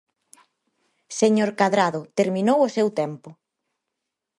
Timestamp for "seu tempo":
2.75-3.29